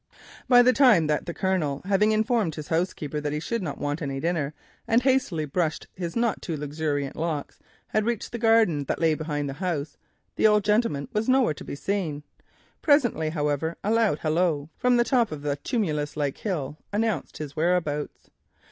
By 0.49 0.63
the 0.63 0.73
time 0.73 1.05
that 1.05 1.27
the 1.27 1.31
Colonel, 1.35 1.83
having 1.85 2.11
informed 2.11 2.55
his 2.55 2.69
housekeeper 2.69 3.21
that 3.21 3.33
he 3.33 3.39
should 3.39 3.61
not 3.61 3.77
want 3.77 4.01
any 4.01 4.19
dinner, 4.19 4.55
and 4.87 5.03
hastily 5.03 5.45
brushed 5.45 5.85
his 5.93 6.15
not 6.15 6.41
too 6.41 6.57
luxuriant 6.57 7.15
locks, 7.15 7.59
had 7.89 8.03
reached 8.03 8.31
the 8.31 8.39
garden 8.39 8.83
which 8.89 8.97
lay 8.97 9.13
behind 9.13 9.47
the 9.47 9.53
house, 9.61 9.97
the 10.37 10.45
Squire 10.45 11.05
was 11.13 11.29
nowhere 11.29 11.53
to 11.53 11.63
be 11.63 11.75
seen. 11.75 12.23
Presently, 12.81 13.29
however, 13.29 13.77
a 13.83 13.91
loud 13.91 14.17
halloa 14.17 14.69
from 14.75 14.97
the 14.97 15.03
top 15.03 15.31
of 15.31 15.43
the 15.43 15.57
tumulus 15.57 16.17
like 16.17 16.39
hill 16.39 16.79
announced 16.91 17.37
his 17.37 17.55
whereabouts. 17.55 18.31